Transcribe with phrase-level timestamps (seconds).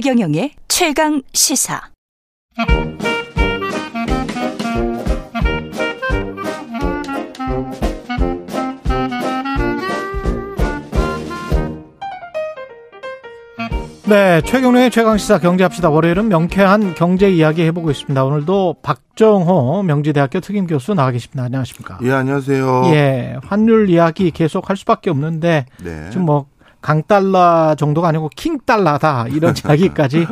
[0.00, 1.80] 최경영의 최강 시사.
[14.08, 15.90] 네, 최경련의 최강시사 경제합시다.
[15.90, 18.24] 월요일은 명쾌한 경제 이야기 해보고 있습니다.
[18.24, 21.42] 오늘도 박정호 명지대학교 특임교수 나와 계십니다.
[21.42, 21.98] 안녕하십니까?
[22.04, 22.82] 예, 안녕하세요.
[22.92, 26.10] 예, 환율 이야기 계속 할 수밖에 없는데 네.
[26.10, 26.46] 지금 뭐
[26.80, 29.26] 강달러 정도가 아니고 킹달러다.
[29.28, 30.26] 이런 이야기까지.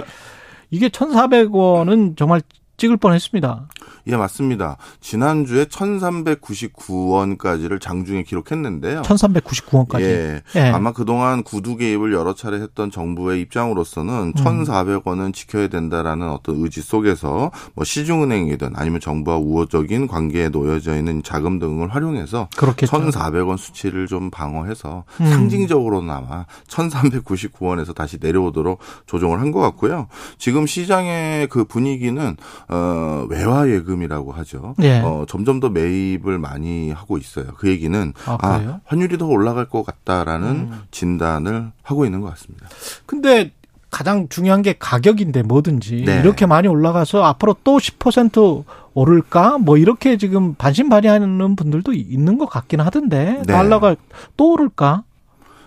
[0.71, 2.43] 이게 1,400원은 정말
[2.77, 3.69] 찍을 뻔했습니다.
[4.09, 4.77] 예, 맞습니다.
[5.01, 9.03] 지난주에 1399원까지를 장중에 기록했는데요.
[9.03, 10.01] 1399원까지.
[10.03, 10.43] 예.
[10.55, 10.61] 예.
[10.71, 17.51] 아마 그동안 구두 개입을 여러 차례 했던 정부의 입장으로서는 1,400원은 지켜야 된다라는 어떤 의지 속에서
[17.75, 22.97] 뭐 시중은행이든 아니면 정부와 우호적인 관계에 놓여져 있는 자금 등을 활용해서 그렇겠죠.
[22.97, 25.27] 1,400원 수치를 좀 방어해서 음.
[25.27, 30.09] 상징적으로나마 1,399원에서 다시 내려오도록 조정을 한 것 같고요.
[30.39, 32.37] 지금 시장의 그 분위기는
[32.69, 34.75] 어, 외화 예금이라고 하죠.
[34.83, 35.01] 예.
[35.01, 37.47] 어, 점점 더 매입을 많이 하고 있어요.
[37.57, 38.57] 그 얘기는 아, 아?
[38.59, 38.79] 음.
[38.85, 42.69] 환율이 더 올라갈 것 같다라는 진단을 하고 있는 것 같습니다.
[43.07, 43.53] 근데
[43.91, 46.21] 가장 중요한 게 가격인데 뭐든지 네.
[46.21, 48.65] 이렇게 많이 올라가서 앞으로 또 10%
[48.95, 49.59] 오를까?
[49.59, 53.53] 뭐 이렇게 지금 반신반의하는 분들도 있는 것 같긴 하던데 네.
[53.53, 53.95] 달러가
[54.37, 55.05] 또 오를까?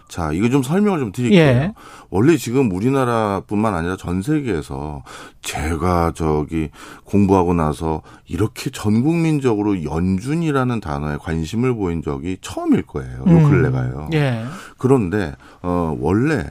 [0.09, 1.39] 자, 이거 좀 설명을 좀 드릴게요.
[1.39, 1.73] 예.
[2.09, 5.03] 원래 지금 우리나라뿐만 아니라 전 세계에서
[5.41, 6.69] 제가 저기
[7.05, 13.19] 공부하고 나서 이렇게 전 국민적으로 연준이라는 단어에 관심을 보인 적이 처음일 거예요.
[13.19, 13.49] 요 음.
[13.49, 14.09] 근래가요.
[14.13, 14.43] 예.
[14.79, 16.47] 그런데 어 원래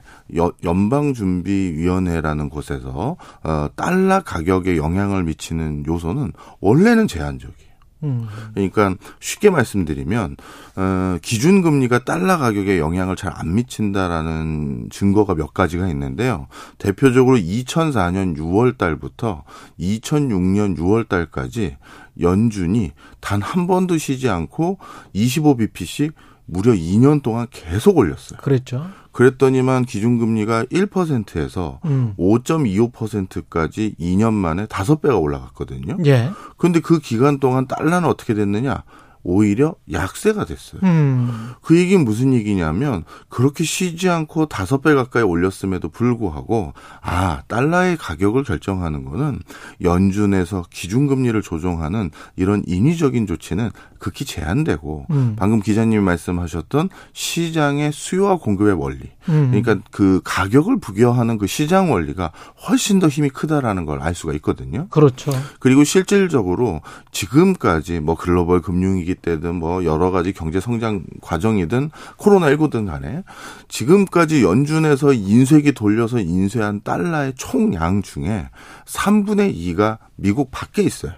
[0.63, 7.68] 연방준비위원회라는 곳에서 어 달러 가격에 영향을 미치는 요소는 원래는 제한적이에요.
[8.05, 8.29] 음.
[8.55, 10.37] 그러니까 쉽게 말씀드리면
[10.77, 16.47] 어, 기준 금리가 달러 가격에 영향을 잘 안 미친다라는 증거가 몇 가지가 있는데요.
[16.79, 19.45] 대표적으로 2004년 6월 달부터
[19.81, 21.77] 2006년 6월 달까지
[22.21, 24.79] 연준이 단 한 번도 쉬지 않고
[25.15, 26.13] 25bp씩
[26.47, 28.39] 무려 2년 동안 계속 올렸어요.
[28.41, 28.87] 그랬죠.
[29.19, 32.15] 그랬더니만 기준금리가 1%에서 음.
[32.21, 35.97] 5.25%까지 2년 만에 5배가 올라갔거든요.
[36.07, 36.31] 예.
[36.57, 38.85] 근데 그 기간 동안 달러는 어떻게 됐느냐?
[39.23, 40.81] 오히려 약세가 됐어요.
[40.85, 41.51] 음.
[41.61, 48.45] 그 얘기는 무슨 얘기냐면 그렇게 쉬지 않고 다섯 배 가까이 올렸음에도 불구하고 아 달러의 가격을
[48.45, 49.41] 결정하는 거는
[49.83, 55.35] 연준에서 기준금리를 조정하는 이런 인위적인 조치는 극히 제한되고 음.
[55.37, 59.51] 방금 기자님이 말씀하셨던 시장의 수요와 공급의 원리 음.
[59.51, 62.33] 그러니까 그 가격을 부여하는 그 시장 원리가
[62.69, 64.87] 훨씬 더 힘이 크다라는 걸 알 수가 있거든요.
[64.89, 65.33] 그렇죠.
[65.61, 66.81] 그리고 실질적으로
[67.13, 73.23] 지금까지 뭐 글로벌 금융위기 때든 뭐 여러 가지 경제 성장 과정이든 코로나19든 간에
[73.69, 78.49] 지금까지 연준에서 인쇄기 돌려서 인쇄한 달러의 총량 중에
[78.87, 81.13] 3분의 2가 미국 밖에 있어요.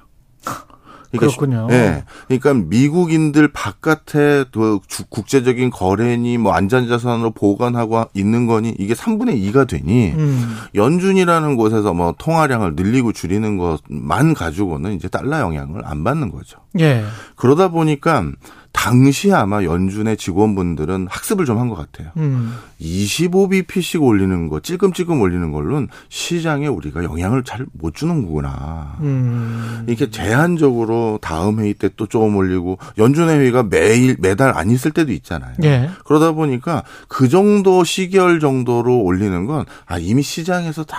[1.18, 1.66] 그렇군요.
[1.70, 2.04] 예.
[2.28, 9.66] 그러니까 미국인들 바깥에 또 주- 국제적인 거래니 뭐 안전자산으로 보관하고 있는 거니 이게 3분의 2가
[9.68, 10.56] 되니 음.
[10.74, 16.58] 연준이라는 곳에서 뭐 통화량을 늘리고 줄이는 것만 가지고는 이제 달러 영향을 안 받는 거죠.
[16.78, 17.02] 예.
[17.36, 18.24] 그러다 보니까
[18.72, 22.10] 당시 아마 연준의 직원분들은 학습을 좀 한 것 같아요.
[22.16, 22.54] 음.
[22.80, 28.96] 25bp씩 올리는 거, 찔끔찔끔 올리는 걸로는 시장에 우리가 영향을 잘 못 주는 거구나.
[29.00, 29.84] 음.
[29.86, 35.12] 이렇게 제한적으로 다음 회의 때 또 조금 올리고 연준의 회의가 매일 매달 안 있을 때도
[35.12, 35.54] 있잖아요.
[35.64, 35.90] 예.
[36.04, 40.98] 그러다 보니까 그 정도 시계열 정도로 올리는 건 아, 이미 시장에서 다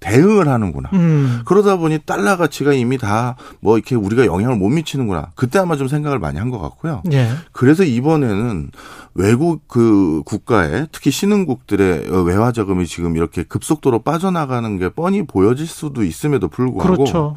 [0.00, 0.88] 대응을 하는구나.
[0.94, 1.42] 음.
[1.44, 5.32] 그러다 보니 달러 가치가 이미 다 뭐 이렇게 우리가 영향을 못 미치는구나.
[5.34, 7.02] 그때 아마 좀 생각을 많이 한 것 같고요.
[7.12, 7.30] 예.
[7.52, 8.70] 그래서 이번에는
[9.14, 16.02] 외국 그 국가에 특히 신흥국들의 외화 자금이 지금 이렇게 급속도로 빠져나가는 게 뻔히 보여질 수도
[16.04, 17.36] 있음에도 불구하고 그렇죠.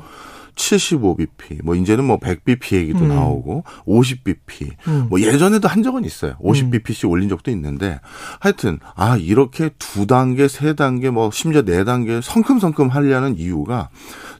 [0.55, 3.09] 75bp, 뭐 이제는 뭐 100bp 얘기도 음.
[3.09, 5.07] 나오고 50bp, 음.
[5.09, 6.35] 뭐 예전에도 한 적은 있어요.
[6.41, 7.99] 50bp씩 올린 적도 있는데
[8.39, 13.89] 하여튼 아 이렇게 두 단계, 세 단계, 뭐 심지어 네 단계 성큼성큼 하려는 이유가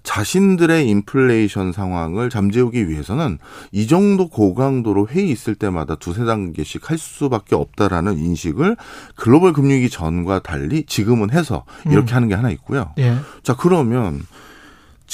[0.04, 3.40] 자신들의 인플레이션 상황을 잠재우기 위해서는
[3.72, 8.76] 이 정도 고강도로 회의 있을 때마다 두세 단계씩 할 수밖에 없다라는 인식을
[9.16, 12.16] 글로벌 금융위기 전과 달리 지금은 해서 이렇게 음.
[12.16, 12.92] 하는 게 하나 있고요.
[13.00, 13.16] 예.
[13.44, 14.22] 자, 그러면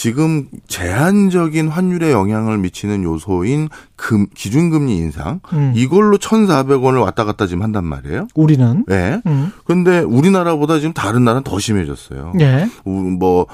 [0.03, 3.67] 지금 제한적인 환율에 영향을 미치는 요소인
[3.97, 5.73] 금, 기준금리 인상, 음.
[5.75, 8.29] 이걸로 1,400원을 왔다 갔다 지금 한단 말이에요.
[8.33, 9.21] 우리는 네.
[9.25, 9.51] 음.
[9.65, 12.31] 근데 우리나라보다 지금 다른 나라는 더 심해졌어요.
[12.39, 12.69] 예.
[12.85, 13.47] 우- 뭐,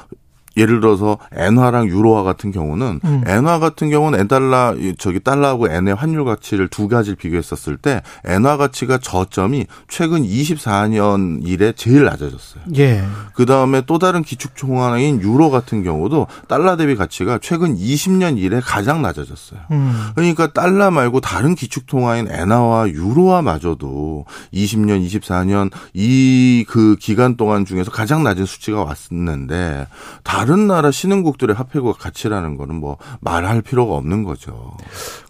[0.57, 3.23] 예를 들어서 엔화랑 유로화 같은 경우는 음.
[3.25, 8.97] 엔화 같은 경우는 엔달러 저기 달러하고 엔의 환율 가치를 두 가지를 비교했었을 때 엔화 가치가
[8.97, 12.63] 저점이 최근 24년 이래 제일 낮아졌어요.
[12.77, 13.03] 예.
[13.33, 18.59] 그 다음에 또 다른 기축통 화인 유로 같은 경우도 달러 대비 가치가 최근 20년 이래
[18.59, 19.59] 가장 낮아졌어요.
[19.71, 20.09] 음.
[20.15, 28.23] 그러니까 달러 말고 다른 기축통화인 엔화와 유로화마저도 20년, 24년 이 그 기간 동안 중에서 가장
[28.23, 29.87] 낮은 수치가 왔었는데
[30.23, 34.75] 다른 나라 신흥국들의 화폐가 가치라는 거는 뭐 말할 필요가 없는 거죠.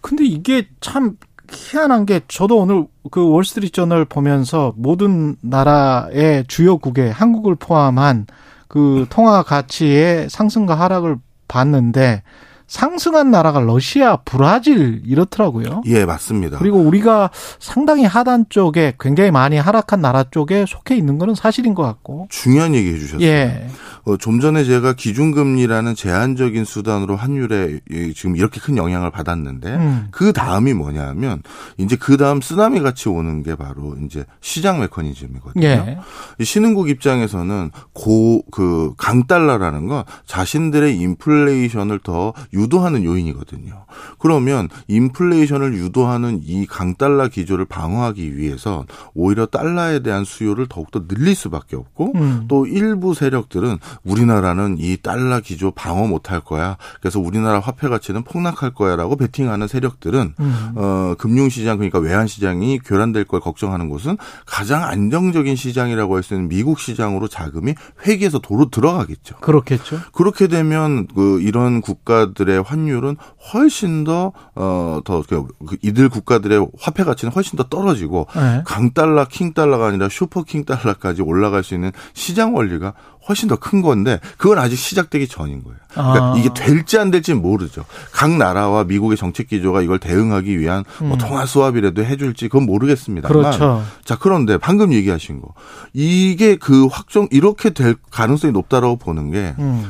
[0.02, 1.18] 근데 이게 참
[1.50, 8.28] 희한한 게 저도 오늘 그 월스트리트 저널 보면서 모든 나라의 주요국에 한국을 포함한
[8.68, 11.18] 그 통화 가치의 상승과 하락을
[11.48, 12.24] 봤는데
[12.68, 15.82] 상승한 나라가 러시아, 브라질 이렇더라고요.
[15.86, 16.58] 예, 맞습니다.
[16.58, 17.30] 그리고 우리가
[17.60, 22.28] 상당히 하단 쪽에 굉장히 많이 하락한 나라 쪽에 속해 있는 거는 사실인 것 같고.
[22.30, 23.26] 중요한 얘기 해주셨어요.
[23.28, 23.68] 예.
[24.06, 30.08] 어, 좀 전에 제가 기준금리라는 제한적인 수단으로 환율에 이- 지금 이렇게 큰 영향을 받았는데 음.
[30.12, 31.42] 그 다음이 뭐냐면
[31.78, 35.66] 이제 그 다음 쓰나미 같이 오는 게 바로 이제 시장 메커니즘이거든요.
[35.66, 35.98] 예.
[36.40, 43.86] 이 신흥국 입장에서는 고 그 강달러라는 건 자신들의 인플레이션을 더 유도하는 요인이거든요.
[44.20, 51.76] 그러면 인플레이션을 유도하는 이 강달러 기조를 방어하기 위해서 오히려 달러에 대한 수요를 더욱더 늘릴 수밖에
[51.76, 52.46] 없고 음.
[52.50, 56.78] 또 일부 세력들은 우리나라는 이 달러 기조 방어 못할 거야.
[57.00, 60.72] 그래서 우리나라 화폐 가치는 폭락할 거야라고 베팅하는 세력들은 음.
[60.76, 66.80] 어, 금융시장 그러니까 외환시장이 교란될 걸 걱정하는 곳은 가장 안정적인 시장이라고 할 수 있는 미국
[66.80, 67.76] 시장으로 자금이
[68.06, 69.36] 회기에서 도로 들어가겠죠.
[69.38, 70.00] 그렇겠죠.
[70.12, 73.18] 그렇게 되면 그 이런 국가들 의 환율은
[73.54, 78.62] 훨씬 더 어더 그 이들 국가들의 화폐 가치는 훨씬 더 떨어지고 예.
[78.66, 82.94] 강달러, 킹달러가 아니라 슈퍼 킹달러까지 올라갈 수 있는 시장 원리가
[83.28, 85.78] 훨씬 더 큰 건데 그건 아직 시작되기 전인 거예요.
[85.92, 86.36] 그러니까 아.
[86.38, 87.86] 이게 될지 안 될지 모르죠.
[88.12, 91.18] 각 나라와 미국의 정책 기조가 이걸 대응하기 위한 뭐 음.
[91.18, 93.36] 통화 수합이라도 해줄지 그건 모르겠습니다만.
[93.36, 93.84] 그렇죠.
[94.04, 95.54] 자 그런데 방금 얘기하신 거
[95.94, 99.90] 이게 그 확정 이렇게 될 가능성이 높다라고 보는 게 음.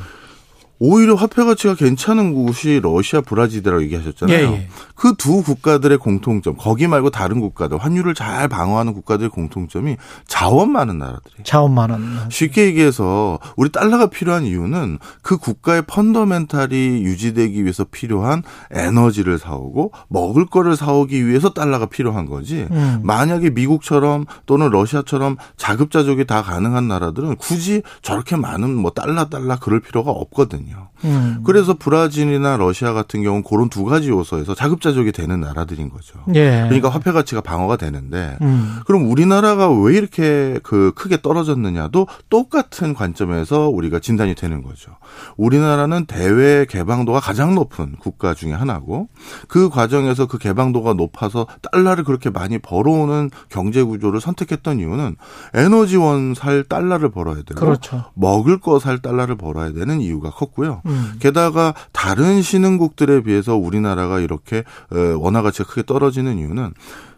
[0.79, 4.37] 오히려 화폐 가치가 괜찮은 곳이 러시아, 브라질이라고 얘기하셨잖아요.
[4.37, 4.67] 예, 예.
[4.95, 11.43] 그두 국가들의 공통점, 거기 말고 다른 국가들, 환율을 잘 방어하는 국가들의 공통점이 자원 많은 나라들이.
[11.43, 12.29] 자원 많은.
[12.29, 20.45] 쉽게 얘기해서 우리 달러가 필요한 이유는 그 국가의 펀더멘탈이 유지되기 위해서 필요한 에너지를 사오고 먹을
[20.45, 22.67] 거를 사오기 위해서 달러가 필요한 거지.
[22.71, 23.01] 음.
[23.03, 29.79] 만약에 미국처럼 또는 러시아처럼 자급자족이 다 가능한 나라들은 굳이 저렇게 많은 뭐 달러 달러 그럴
[29.79, 30.74] 필요가 없거든요.
[30.75, 30.89] know.
[31.05, 31.41] 음.
[31.43, 36.19] 그래서 브라질이나 러시아 같은 경우는 그런 두 가지 요소에서 자급자족이 되는 나라들인 거죠.
[36.35, 36.63] 예.
[36.67, 38.77] 그러니까 화폐 가치가 방어가 되는데 음.
[38.85, 44.91] 그럼 우리나라가 왜 이렇게 그 크게 떨어졌느냐도 똑같은 관점에서 우리가 진단이 되는 거죠.
[45.37, 49.07] 우리나라는 대외 개방도가 가장 높은 국가 중에 하나고
[49.47, 55.15] 그 과정에서 그 개방도가 높아서 달러를 그렇게 많이 벌어오는 경제 구조를 선택했던 이유는
[55.53, 58.05] 에너지원 살 달러를 벌어야 되고 그렇죠.
[58.13, 60.81] 먹을 거 살 달러를 벌어야 되는 이유가 컸고요.
[60.85, 60.94] 음.
[61.19, 66.73] 게다가 다른 신흥국들에 비해서 우리나라가 이렇게 어, 원화 가치가 크게 떨어지는 이유는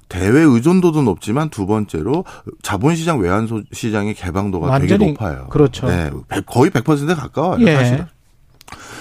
[0.10, 2.24] 대외 의존도도 높지만 두 번째로
[2.62, 5.48] 자본시장 외환 시장의 개방도가 되게 완전히 높아요.
[5.50, 5.88] 그렇죠.
[5.88, 7.66] 네, 백- 거의 100%에 가까워요.
[7.68, 7.76] 예.
[7.76, 8.06] 사실은.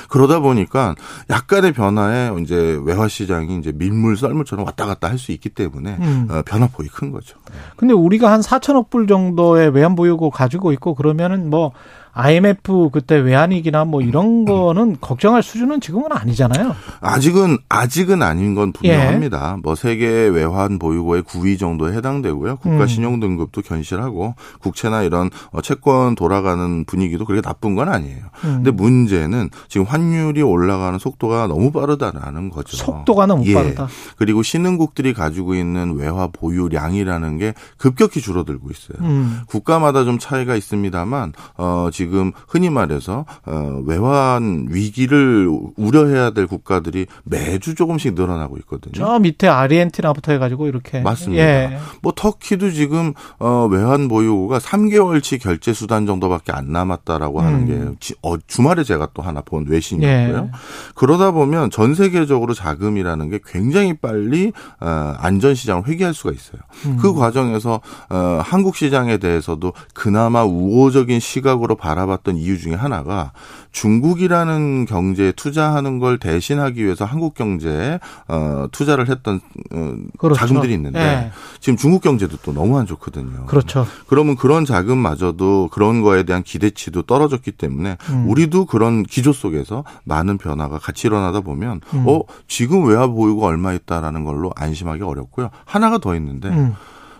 [0.08, 0.94] 그러다 보니까
[1.30, 6.28] 약간의 변화에 이제 외화 시장이 이제 밀물 썰물처럼 왔다 갔다 할 수 있기 때문에 음.
[6.30, 7.38] 어, 변화 폭이 큰 거죠.
[7.76, 11.72] 근데 우리가 한 4천억 불 정도의 외환 보유고 가지고 있고 그러면은 뭐
[12.18, 16.74] IMF 그때 외환위기나 뭐 이런 거는 걱정할 수준은 지금은 아니잖아요.
[17.02, 18.96] 아직은 아직은 아닌 건 예.
[18.96, 19.58] 분명합니다.
[19.62, 22.56] 뭐 세계 외환 보유고의 9위 정도에 해당되고요.
[22.56, 22.86] 국가 음.
[22.86, 28.24] 신용 등급도 견실하고 국채나 이런 어, 채권 돌아가는 분위기도 그렇게 나쁜 건 아니에요.
[28.44, 28.62] 음.
[28.64, 32.78] 근데 문제는 지금 환율이 올라가는 속도가 너무 빠르다라는 거죠.
[32.78, 33.52] 속도가 너무 예.
[33.52, 33.88] 빠르다.
[34.16, 39.06] 그리고 신흥국들이 가지고 있는 외화 보유량이라는 게 급격히 줄어들고 있어요.
[39.06, 39.40] 음.
[39.48, 42.05] 국가마다 좀 차이가 있습니다만 어 지금
[42.48, 48.92] 흔히 말해서 어 외환 위기를 우려해야 될 국가들이 매주 조금씩 늘어나고 있거든요.
[48.94, 51.42] 저 밑에 아르헨티나부터 해가지고 이렇게 맞습니다.
[51.42, 51.78] 예.
[52.02, 57.66] 뭐 터키도 지금 어 외환 보유고가 3개월치 결제 수단 정도밖에 안 남았다라고 하는 음.
[57.92, 60.36] 게 지- 어, 주말에 제가 또 하나 본 외신이었고요.
[60.36, 60.50] 예.
[60.94, 66.60] 그러다 보면 전 세계적으로 자금이라는 게 굉장히 빨리 어, 안전 시장을 회귀할 수가 있어요.
[66.86, 66.98] 음.
[67.00, 73.32] 그 과정에서 어, 한국 시장에 대해서도 그나마 우호적인 시각으로 바라 알아봤던 이유 중에 하나가
[73.72, 77.98] 중국이라는 경제에 투자하는 걸 대신하기 위해서 한국 경제에
[78.28, 79.40] 어, 투자를 했던
[79.72, 80.38] 어, 그렇죠.
[80.38, 81.30] 자금들이 있는데 예.
[81.60, 83.46] 지금 중국 경제도 또 너무 안 좋거든요.
[83.46, 83.86] 그렇죠.
[84.06, 88.28] 그러면 그런 자금마저도 그런 거에 대한 기대치도 떨어졌기 때문에 음.
[88.28, 92.04] 우리도 그런 기조 속에서 많은 변화가 같이 일어나다 보면 음.
[92.06, 95.50] 어 지금 외화 보유가 얼마 있다라는 걸로 안심하기 어렵고요.
[95.64, 96.74] 하나가 더 있는데 음.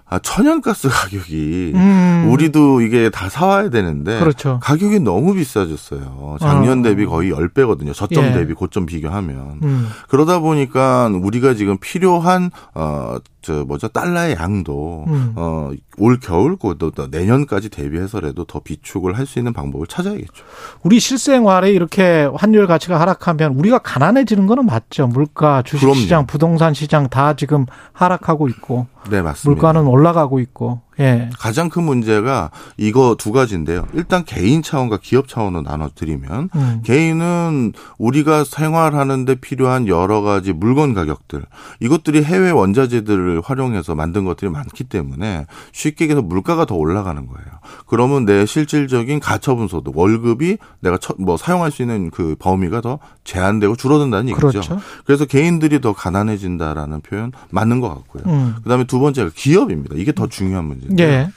[0.09, 2.29] 아, 천연가스 가격이 음.
[2.31, 4.61] 우리도 이게 다 사와야 되는데 그렇죠.
[4.63, 6.37] 가격이 너무 비싸졌어요.
[6.41, 6.83] 작년 아.
[6.83, 7.93] 대비 거의 10배거든요.
[7.93, 8.33] 저점 예.
[8.33, 9.61] 대비 고점 비교하면.
[9.65, 9.89] 음.
[10.09, 15.35] 그러다 보니까 우리가 지금 필요한 어 저 뭐죠 달러의 양도 음.
[15.37, 20.45] 어올 겨울 또 내년까지 대비해서라도 더 비축을 할 수 있는 방법을 찾아야겠죠.
[20.83, 25.07] 우리 실생활에 이렇게 환율 가치가 하락하면 우리가 가난해지는 거는 맞죠.
[25.09, 26.26] 물가, 주식시장.
[26.26, 29.50] 부동산 시장 다 지금 하락하고 있고 네 맞습니다.
[29.50, 30.81] 물가는 올라가고 있고.
[30.99, 31.29] 예.
[31.38, 33.87] 가장 큰 문제가 이거 두 가지인데요.
[33.93, 36.81] 일단 개인 차원과 기업 차원으로 나눠드리면 음.
[36.85, 41.43] 개인은 우리가 생활하는데 필요한 여러 가지 물건 가격들
[41.81, 47.47] 이것들이 해외 원자재들을 활용해서 만든 것들이 많기 때문에 쉽게 얘기해서 물가가 더 올라가는 거예요.
[47.87, 52.99] 그러면 내 실질적인 가처분 소득 월급이 내가 처- 뭐 사용할 수 있는 그 범위가 더
[53.25, 54.49] 제한되고 줄어든다는 얘기죠.
[54.49, 54.79] 그렇죠.
[55.05, 58.23] 그래서 개인들이 더 가난해진다라는 표현 맞는 것 같고요.
[58.26, 58.55] 음.
[58.62, 59.95] 그다음에 두 번째가 기업입니다.
[59.99, 61.05] 이게 더 중요한 문제 인데.
[61.05, 61.28] 예.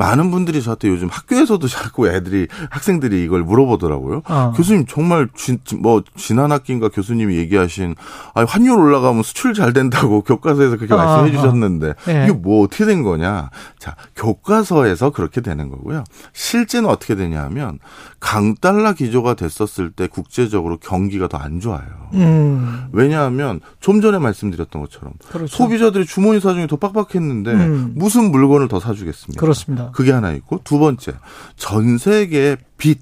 [0.00, 4.22] 많은 분들이 저한테 요즘 학교에서도 자꾸 애들이 학생들이 이걸 물어보더라고요.
[4.28, 4.52] 어.
[4.56, 7.96] 교수님 정말 지, 뭐 지난 학기인가 교수님이 얘기하신
[8.34, 11.40] 아 환율 올라가면 수출 잘 된다고 교과서에서 그렇게 아, 말씀해 아.
[11.42, 12.24] 주셨는데 예.
[12.24, 13.50] 이게 뭐 어떻게 된 거냐?
[13.78, 16.04] 자 교과서에서 그렇게 되는 거고요.
[16.32, 17.78] 실제는 어떻게 되냐 하면
[18.20, 21.86] 강달러 기조가 됐었을 때 국제적으로 경기가 더 안 좋아요.
[22.14, 22.88] 음.
[22.92, 25.56] 왜냐하면 좀 전에 말씀드렸던 것처럼 그렇죠.
[25.56, 27.92] 소비자들이 주머니 사정이 더 빡빡했는데 음.
[27.96, 29.40] 무슨 물건을 더 사주겠습니까?
[29.40, 29.89] 그렇습니다.
[29.92, 31.12] 그게 하나 있고 두 번째
[31.56, 33.00] 전 세계 빚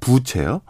[0.00, 0.60] 부채요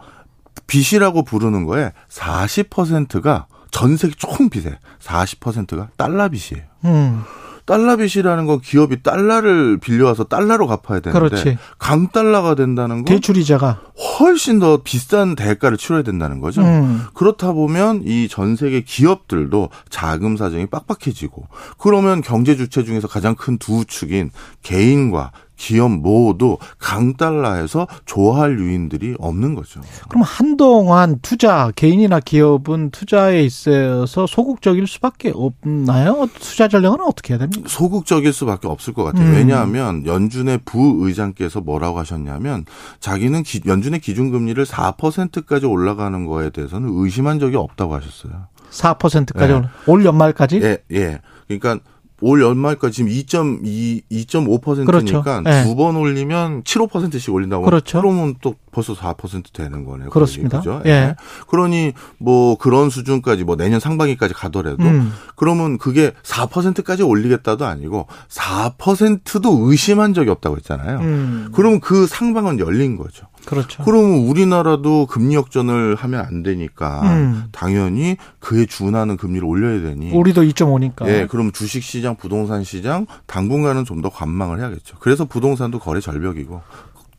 [0.67, 6.63] 빚이라고 부르는 거에 40%가 전 세계 총 빚에 40%가 달러 빚이에요.
[6.85, 7.21] 음.
[7.65, 11.57] 달러 빚이라는 건 기업이 달러를 빌려와서 달러로 갚아야 되는데 그렇지.
[11.77, 13.81] 강달러가 된다는 건 대출 이자가.
[14.19, 16.61] 훨씬 더 비싼 대가를 치러야 된다는 거죠.
[16.63, 17.03] 음.
[17.13, 21.45] 그렇다 보면 이 전 세계 기업들도 자금 사정이 빡빡해지고
[21.77, 24.31] 그러면 경제 주체 중에서 가장 큰 두 축인
[24.63, 29.81] 개인과 기업 모두 강달러에서 좋아할 요인들이 없는 거죠.
[30.07, 36.27] 그럼 한동안 투자 개인이나 기업은 투자에 있어서 소극적일 수밖에 없나요?
[36.39, 37.67] 투자 전략은 어떻게 해야 됩니까?
[37.67, 39.27] 소극적일 수밖에 없을 것 같아요.
[39.27, 39.33] 음.
[39.35, 42.65] 왜냐하면 연준의 부의장께서 뭐라고 하셨냐면
[43.01, 48.47] 자기는 기- 연준의 기준금리를 4%까지 올라가는 거에 대해서는 의심한 적이 없다고 하셨어요.
[48.71, 49.53] 4%까지 네.
[49.59, 50.61] 올라- 올 연말까지?
[50.63, 51.19] 예, 예.
[51.47, 51.79] 그러니까
[52.21, 55.23] 올 연말까지 지금 2.2, 2.5%니까 그렇죠.
[55.47, 55.63] 예.
[55.63, 57.65] 두번 올리면 7, 5%씩 올린다고.
[57.65, 58.01] 그렇죠.
[58.01, 60.09] 그러면 또 벌써 4% 되는 거네요.
[60.09, 60.59] 그렇습니다.
[60.59, 60.81] 그죠?
[60.85, 61.15] 예.
[61.47, 65.11] 그러니 뭐 그런 수준까지 뭐 내년 상반기까지 가더라도 음.
[65.35, 70.99] 그러면 그게 4%까지 올리겠다도 아니고 4%도 의심한 적이 없다고 했잖아요.
[70.99, 71.49] 음.
[71.53, 73.27] 그러면 그 상방은 열린 거죠.
[73.49, 73.83] 그렇죠.
[73.83, 77.43] 그러면 우리나라도 금리 역전을 하면 안 되니까 음.
[77.51, 81.07] 당연히 그에 준하는 금리를 올려야 되니 우리도 2.5니까.
[81.07, 84.95] 예, 그럼 주식 시장, 부동산 시장 당분간은 좀 더 관망을 해야겠죠.
[85.01, 86.61] 그래서 부동산도 거래 절벽이고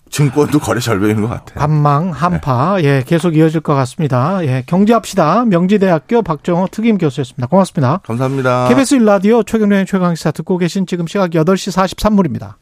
[0.09, 1.59] 증권도 거래 절벽인 것 같아요.
[1.59, 4.43] 관망 한파 예 계속 이어질 것 같습니다.
[4.47, 7.47] 예 경제합시다 명지대학교 박정호 특임 교수였습니다.
[7.49, 7.99] 고맙습니다.
[8.05, 8.69] 감사합니다.
[8.69, 12.55] KBS 1라디오 최경련의 최강시사 듣고 계신 지금 시각 8시 43분입니다.